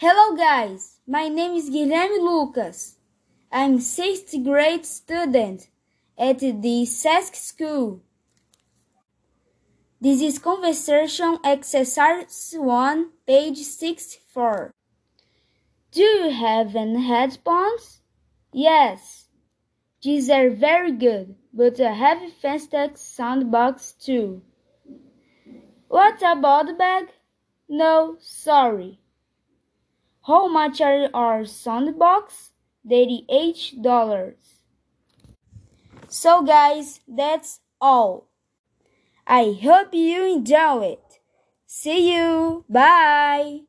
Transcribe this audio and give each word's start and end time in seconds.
Hello 0.00 0.36
guys, 0.36 1.00
my 1.08 1.26
name 1.26 1.56
is 1.56 1.70
Guilherme 1.70 2.20
Lucas. 2.20 2.98
I'm 3.50 3.78
6th 3.78 4.44
grade 4.44 4.86
student 4.86 5.66
at 6.16 6.38
the 6.38 6.86
SESC 6.86 7.34
school. 7.34 8.00
This 10.00 10.22
is 10.22 10.38
conversation 10.38 11.38
exercise 11.42 12.54
1, 12.56 13.10
page 13.26 13.58
64. 13.58 14.72
Do 15.90 16.00
you 16.00 16.30
have 16.30 16.76
any 16.76 17.04
headphones? 17.04 18.00
Yes. 18.52 19.26
These 20.00 20.30
are 20.30 20.48
very 20.48 20.92
good, 20.92 21.34
but 21.52 21.80
I 21.80 21.94
have 21.94 22.22
a 22.22 22.30
fantastic 22.30 22.94
soundbox 22.94 23.98
too. 23.98 24.42
What 25.88 26.22
about 26.22 26.66
the 26.68 26.74
bag? 26.74 27.06
No, 27.68 28.16
sorry. 28.20 29.00
How 30.28 30.46
much 30.46 30.82
are 30.82 31.08
our? 31.46 32.52
Thirty-eight 32.86 33.80
dollars. 33.80 34.60
So 36.06 36.42
guys, 36.42 37.00
that's 37.08 37.60
all. 37.80 38.28
I 39.26 39.56
hope 39.62 39.94
you 39.94 40.24
enjoy 40.26 41.00
it. 41.00 41.20
See 41.66 42.14
you. 42.14 42.66
Bye. 42.68 43.68